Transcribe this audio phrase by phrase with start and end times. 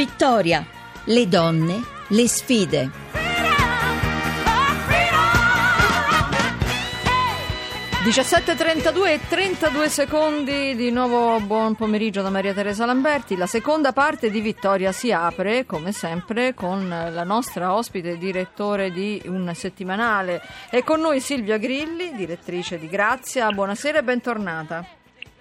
[0.00, 0.64] Vittoria,
[1.04, 2.90] le donne, le sfide.
[8.02, 13.36] 17.32 e 32 secondi, di nuovo buon pomeriggio da Maria Teresa Lamberti.
[13.36, 19.20] La seconda parte di Vittoria si apre, come sempre, con la nostra ospite direttore di
[19.26, 20.40] un settimanale.
[20.70, 23.50] E con noi Silvia Grilli, direttrice di Grazia.
[23.50, 24.82] Buonasera e bentornata.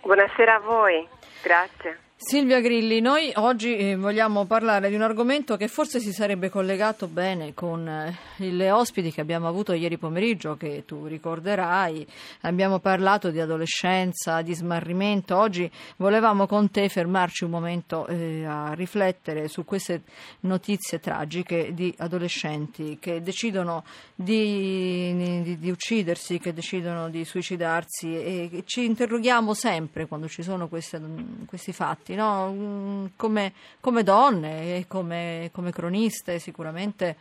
[0.00, 1.06] Buonasera a voi,
[1.44, 2.06] grazie.
[2.20, 7.06] Silvia Grilli, noi oggi eh, vogliamo parlare di un argomento che forse si sarebbe collegato
[7.06, 12.04] bene con eh, le ospiti che abbiamo avuto ieri pomeriggio, che tu ricorderai.
[12.40, 15.36] Abbiamo parlato di adolescenza, di smarrimento.
[15.36, 20.02] Oggi volevamo con te fermarci un momento eh, a riflettere su queste
[20.40, 23.84] notizie tragiche di adolescenti che decidono
[24.16, 30.66] di, di, di uccidersi, che decidono di suicidarsi e ci interroghiamo sempre quando ci sono
[30.66, 31.00] queste,
[31.46, 32.52] questi fatti avanti, no?
[32.52, 37.16] Mm, come, come, donne e come, come croniste sicuramente,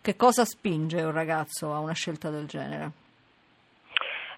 [0.00, 2.99] che cosa spinge un ragazzo a una scelta del genere?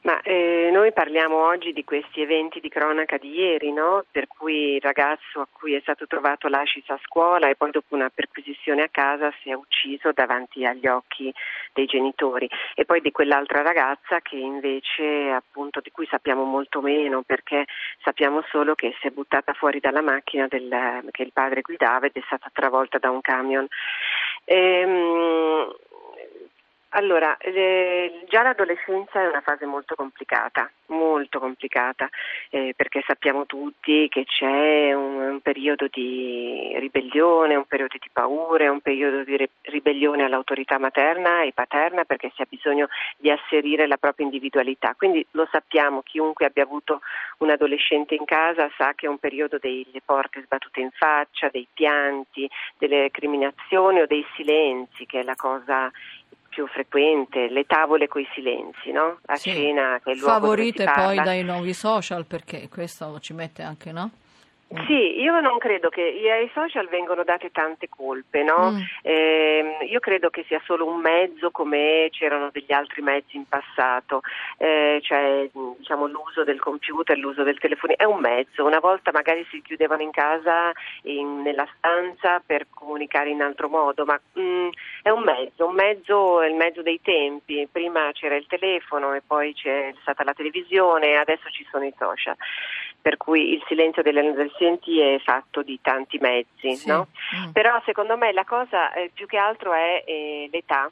[0.02, 4.04] Ma eh, noi parliamo oggi di questi eventi di cronaca di ieri, no?
[4.10, 7.94] per cui il ragazzo a cui è stato trovato l'ascis a scuola e poi dopo
[7.94, 11.32] una perquisizione a casa si è ucciso davanti agli occhi
[11.72, 17.22] dei genitori e poi di quell'altra ragazza che invece appunto di cui sappiamo molto meno
[17.22, 17.66] perché
[18.02, 22.16] sappiamo solo che si è buttata fuori dalla macchina del, che il padre guidava ed
[22.16, 23.68] è stata travolta da un camion.
[24.46, 25.72] Ehm,
[26.94, 32.08] allora, eh, già l'adolescenza è una fase molto complicata, molto complicata,
[32.50, 38.68] eh, perché sappiamo tutti che c'è un, un, periodo di ribellione, un periodo di paure,
[38.68, 43.86] un periodo di re- ribellione all'autorità materna e paterna perché si ha bisogno di asserire
[43.86, 44.94] la propria individualità.
[44.94, 47.00] Quindi lo sappiamo, chiunque abbia avuto
[47.38, 51.66] un adolescente in casa sa che è un periodo delle porte sbattute in faccia, dei
[51.72, 55.90] pianti, delle criminazioni o dei silenzi, che è la cosa
[56.52, 59.18] più frequente, le tavole coi silenzi, no?
[59.26, 59.50] A sì.
[59.50, 63.90] cena, che è il luogo Favorite poi dai nuovi social, perché questo ci mette anche,
[63.90, 64.10] no?
[64.86, 68.72] Sì, io non credo che ai social vengano date tante colpe, no?
[68.72, 68.80] mm.
[69.02, 74.22] eh, io credo che sia solo un mezzo come c'erano degli altri mezzi in passato,
[74.56, 79.46] eh, cioè diciamo, l'uso del computer, l'uso del telefono, è un mezzo, una volta magari
[79.50, 80.72] si chiudevano in casa,
[81.02, 84.68] in, nella stanza per comunicare in altro modo, ma mm,
[85.02, 89.20] è un mezzo, un mezzo è il mezzo dei tempi, prima c'era il telefono e
[89.26, 92.36] poi c'è stata la televisione, adesso ci sono i social
[93.02, 96.88] per cui il silenzio delle adolescenti è fatto di tanti mezzi, sì.
[96.88, 97.08] no?
[97.36, 97.50] mm.
[97.50, 100.90] però secondo me la cosa eh, più che altro è eh, l'età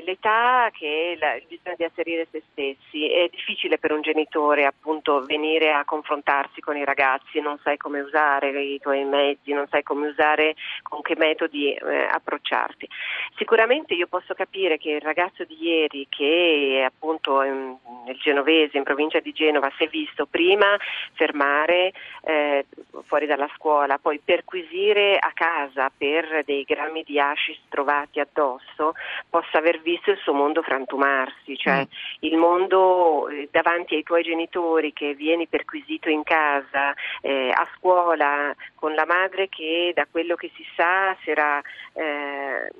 [0.00, 3.10] l'età che la, il bisogno di asserire se stessi.
[3.10, 8.00] È difficile per un genitore appunto venire a confrontarsi con i ragazzi, non sai come
[8.00, 12.88] usare i tuoi mezzi, non sai come usare, con che metodi eh, approcciarti.
[13.36, 17.76] Sicuramente io posso capire che il ragazzo di ieri che appunto in,
[18.06, 20.76] nel Genovese, in provincia di Genova, si è visto prima
[21.14, 21.92] fermare
[22.24, 22.66] eh,
[23.06, 28.94] fuori dalla scuola, poi perquisire a casa per dei grammi di hashish trovati addosso,
[29.28, 32.18] possa aver visto il suo mondo frantumarsi, cioè mm.
[32.20, 38.54] il mondo eh, davanti ai tuoi genitori che vieni perquisito in casa, eh, a scuola,
[38.74, 41.60] con la madre che da quello che si sa si era...
[41.92, 42.70] Eh,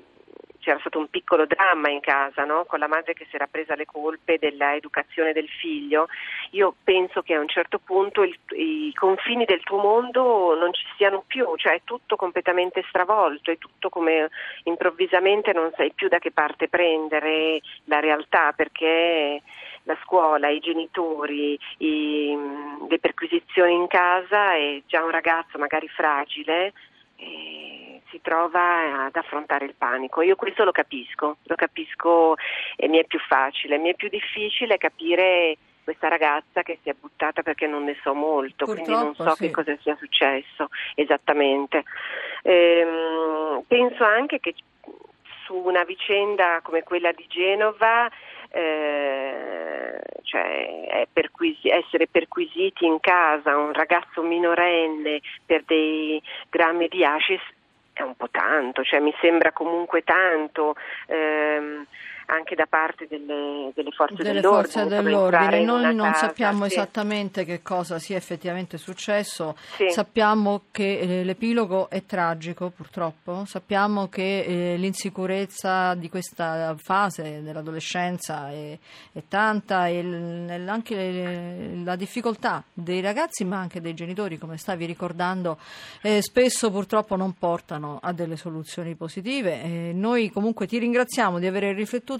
[0.63, 2.63] c'era stato un piccolo dramma in casa no?
[2.65, 6.07] con la madre che si era presa le colpe dell'educazione del figlio.
[6.51, 10.85] Io penso che a un certo punto il, i confini del tuo mondo non ci
[10.95, 14.29] siano più, cioè è tutto completamente stravolto, è tutto come
[14.63, 19.41] improvvisamente non sai più da che parte prendere la realtà perché
[19.83, 22.37] la scuola, i genitori, i,
[22.87, 26.71] le perquisizioni in casa e già un ragazzo magari fragile.
[27.17, 27.82] E
[28.13, 30.21] si trova ad affrontare il panico.
[30.21, 32.35] Io questo lo capisco, lo capisco
[32.75, 36.95] e mi è più facile, mi è più difficile capire questa ragazza che si è
[36.97, 39.47] buttata perché non ne so molto, Purtroppo, quindi non so sì.
[39.47, 41.83] che cosa sia successo esattamente.
[42.43, 44.53] Ehm, penso anche che
[45.45, 48.09] su una vicenda come quella di Genova
[48.49, 57.41] eh, cioè perquisi- essere perquisiti in casa un ragazzo minorenne per dei grammi di hashish
[57.93, 60.75] è un po' tanto, cioè mi sembra comunque tanto.
[61.07, 61.85] Ehm,
[62.27, 64.63] anche da parte delle, delle forze delle dell'ordine.
[64.71, 65.63] Forze dell'ordine.
[65.63, 66.73] Noi non casa, sappiamo sì.
[66.73, 69.89] esattamente che cosa sia effettivamente successo, Sì.
[69.89, 78.49] sappiamo che eh, l'epilogo è tragico purtroppo, sappiamo che eh, l'insicurezza di questa fase dell'adolescenza
[78.49, 78.77] è,
[79.11, 84.57] è tanta e l- anche le- la difficoltà dei ragazzi ma anche dei genitori, come
[84.57, 85.57] stavi ricordando,
[86.01, 89.61] eh, spesso purtroppo non portano a delle soluzioni positive.
[89.61, 92.11] Eh, noi comunque ti ringraziamo di aver riflettuto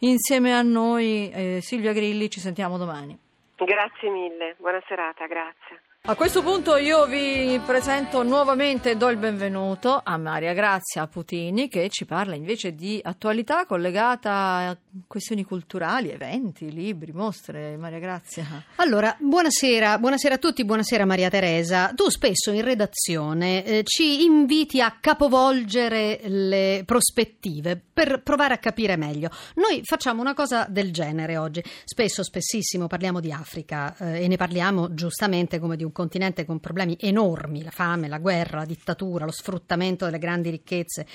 [0.00, 1.30] insieme a noi.
[1.30, 3.18] Eh, Silvia Grilli, ci sentiamo domani.
[3.56, 5.80] Grazie mille, buona serata, grazie.
[6.08, 11.66] A questo punto io vi presento nuovamente e do il benvenuto a Maria Grazia Putini
[11.66, 14.76] che ci parla invece di attualità collegata a
[15.08, 17.76] questioni culturali, eventi, libri, mostre.
[17.76, 18.46] Maria Grazia.
[18.76, 21.90] Allora, buonasera, buonasera a tutti, buonasera Maria Teresa.
[21.92, 28.94] Tu spesso in redazione eh, ci inviti a capovolgere le prospettive per provare a capire
[28.96, 29.28] meglio.
[29.54, 31.64] Noi facciamo una cosa del genere oggi.
[31.84, 36.60] Spesso, spessissimo parliamo di Africa eh, e ne parliamo giustamente come di un continente con
[36.60, 41.06] problemi enormi, la fame, la guerra, la dittatura, lo sfruttamento delle grandi ricchezze.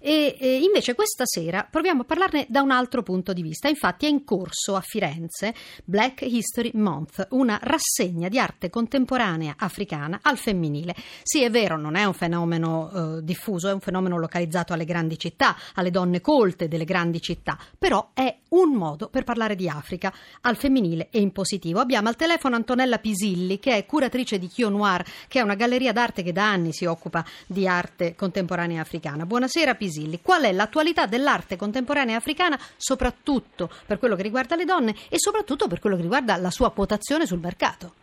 [0.00, 3.68] E eh, invece questa sera proviamo a parlarne da un altro punto di vista.
[3.68, 5.54] Infatti è in corso a Firenze
[5.84, 10.94] Black History Month, una rassegna di arte contemporanea africana al femminile.
[11.22, 15.18] Sì, è vero, non è un fenomeno eh, diffuso, è un fenomeno localizzato alle grandi
[15.18, 20.10] città, alle donne colte delle grandi città, però è un modo per parlare di Africa
[20.40, 21.80] al femminile e in positivo.
[21.80, 25.92] Abbiamo al telefono Antonella Pisilli, che è curatrice di Chio Noir, che è una galleria
[25.92, 29.26] d'arte che da anni si occupa di arte contemporanea africana.
[29.26, 34.94] Buonasera Pisilli, qual è l'attualità dell'arte contemporanea africana, soprattutto per quello che riguarda le donne
[35.08, 37.99] e soprattutto per quello che riguarda la sua quotazione sul mercato?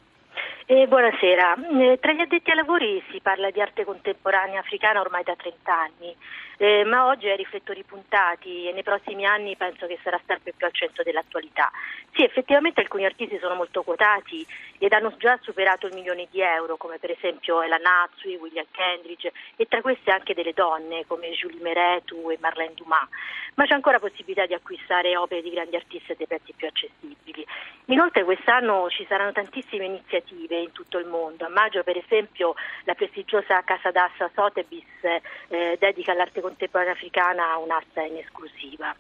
[0.70, 5.24] Eh, buonasera, Eh, tra gli addetti ai lavori si parla di arte contemporanea africana ormai
[5.24, 6.14] da 30 anni,
[6.58, 10.66] eh, ma oggi ai riflettori puntati e nei prossimi anni penso che sarà sempre più
[10.66, 11.72] al centro dell'attualità.
[12.14, 14.46] Sì, effettivamente alcuni artisti sono molto quotati
[14.78, 19.32] ed hanno già superato il milione di euro, come per esempio Ella Natsui, William Kendridge
[19.56, 23.08] e tra queste anche delle donne come Julie Meretu e Marlène Dumas.
[23.54, 27.46] Ma c'è ancora possibilità di acquistare opere di grandi artisti a dei prezzi più accessibili.
[27.86, 31.46] Inoltre quest'anno ci saranno tantissime iniziative in tutto il mondo.
[31.46, 34.84] A maggio, per esempio, la prestigiosa Casa d'Assa Sotheby's
[35.50, 38.96] eh, dedica all'arte contemporanea africana un'asta in esclusiva.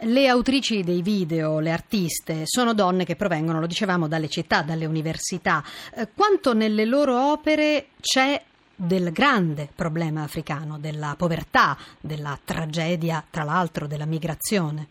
[0.00, 4.86] Le autrici dei video, le artiste, sono donne che provengono, lo dicevamo, dalle città, dalle
[4.86, 5.62] università.
[5.94, 8.42] Eh, quanto nelle loro opere c'è
[8.74, 14.88] del grande problema africano, della povertà, della tragedia, tra l'altro, della migrazione?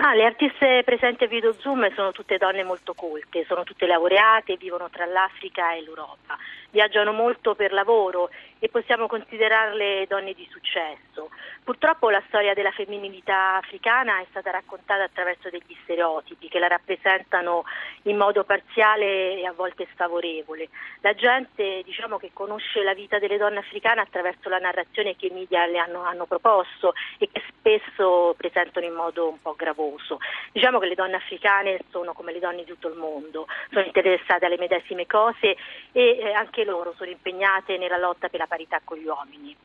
[0.00, 4.56] Ah, le artiste presenti a Video Zoom sono tutte donne molto colte, sono tutte laureate,
[4.56, 6.38] vivono tra l'Africa e l'Europa,
[6.70, 11.30] viaggiano molto per lavoro e possiamo considerarle donne di successo.
[11.62, 17.64] Purtroppo la storia della femminilità africana è stata raccontata attraverso degli stereotipi che la rappresentano
[18.02, 20.68] in modo parziale e a volte sfavorevole.
[21.00, 25.30] La gente diciamo che conosce la vita delle donne africane attraverso la narrazione che i
[25.30, 30.18] media le hanno, hanno proposto e che spesso presentano in modo un po' gravoso.
[30.52, 34.46] Diciamo che le donne africane sono come le donne di tutto il mondo, sono interessate
[34.46, 35.56] alle medesime cose
[35.92, 39.56] e eh, anche loro sono impegnate nella lotta per la parità con gli uomini.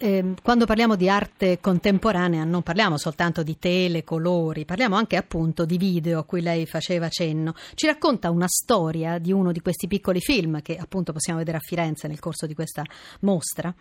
[0.00, 5.64] Eh, quando parliamo di arte contemporanea non parliamo soltanto di tele, colori, parliamo anche appunto
[5.64, 7.54] di video a cui lei faceva cenno.
[7.74, 11.60] Ci racconta una storia di uno di questi piccoli film che appunto possiamo vedere a
[11.60, 12.82] Firenze nel corso di questa
[13.22, 13.74] mostra?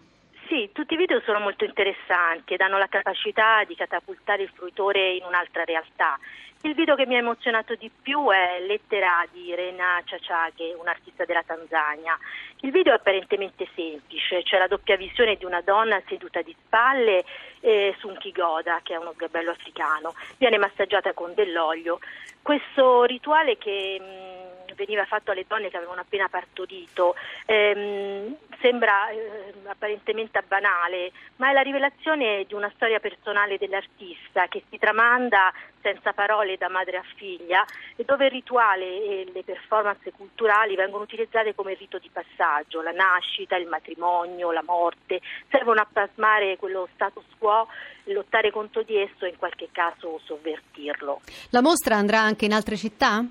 [0.48, 5.16] Sì, tutti i video sono molto interessanti e danno la capacità di catapultare il fruitore
[5.16, 6.18] in un'altra realtà.
[6.68, 11.42] Il video che mi ha emozionato di più è Lettera di Rena Ciaciaghe, un'artista della
[11.42, 12.20] Tanzania.
[12.60, 17.24] Il video è apparentemente semplice, c'è la doppia visione di una donna seduta di spalle
[17.62, 22.00] eh, su un kigoda, che è uno sgabello africano, viene massaggiata con dell'olio.
[22.42, 24.47] Questo rituale che mh,
[24.78, 27.16] veniva fatto alle donne che avevano appena partorito
[27.46, 34.64] ehm, sembra eh, apparentemente banale, ma è la rivelazione di una storia personale dell'artista che
[34.70, 37.66] si tramanda senza parole da madre a figlia
[37.96, 42.92] e dove il rituale e le performance culturali vengono utilizzate come rito di passaggio, la
[42.92, 47.68] nascita, il matrimonio, la morte, servono a plasmare quello status quo,
[48.06, 51.22] lottare contro di esso e in qualche caso sovvertirlo.
[51.52, 53.24] La mostra andrà anche in altre città?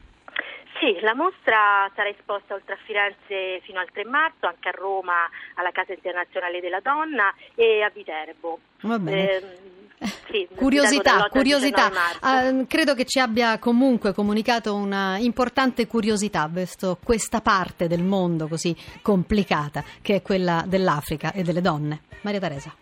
[0.78, 5.28] Sì, la mostra sarà esposta oltre a Firenze fino al 3 marzo, anche a Roma
[5.54, 8.58] alla Casa Internazionale della Donna e a Viterbo.
[8.82, 9.30] Va bene.
[9.30, 11.88] Eh, sì, curiosità, Viterbo dall'8 al curiosità.
[11.88, 12.18] 19 marzo.
[12.20, 18.46] Ah, credo che ci abbia comunque comunicato una importante curiosità verso questa parte del mondo
[18.46, 22.02] così complicata che è quella dell'Africa e delle donne.
[22.20, 22.74] Maria Teresa.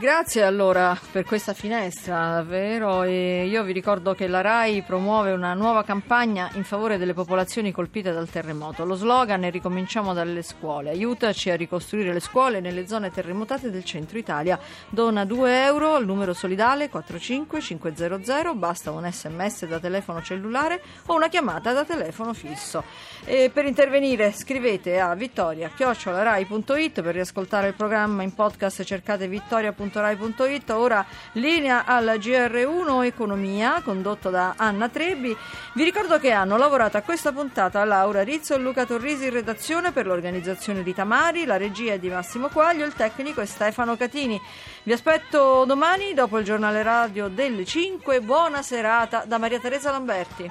[0.00, 3.02] Grazie allora per questa finestra, davvero.
[3.02, 7.72] E io vi ricordo che la RAI promuove una nuova campagna in favore delle popolazioni
[7.72, 8.84] colpite dal terremoto.
[8.84, 10.90] Lo slogan è Ricominciamo dalle scuole.
[10.90, 14.56] Aiutaci a ricostruire le scuole nelle zone terremotate del centro Italia.
[14.88, 18.54] Dona 2 euro al numero solidale 45500.
[18.54, 22.84] Basta un sms da telefono cellulare o una chiamata da telefono fisso.
[23.24, 30.70] E per intervenire scrivete a vittoria.rai.it per riascoltare il programma in podcast cercate vittoria.it www.rai.it.
[30.70, 35.36] Ora linea alla GR1 Economia, condotto da Anna Trebbi.
[35.74, 39.92] Vi ricordo che hanno lavorato a questa puntata Laura Rizzo e Luca Torrisi in redazione
[39.92, 44.40] per l'organizzazione di Tamari, la regia è di Massimo Quaglio, il tecnico è Stefano Catini.
[44.82, 48.20] Vi aspetto domani dopo il giornale radio delle 5.
[48.20, 50.46] Buona serata da Maria Teresa Lamberti.